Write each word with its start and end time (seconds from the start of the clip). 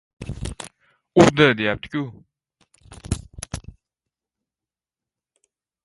—Urdi 1.21 1.47
deyapti-ku. 1.59 2.03